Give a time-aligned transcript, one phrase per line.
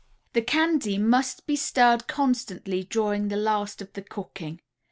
[0.33, 4.59] The candy must be stirred constantly during the last of the cooking.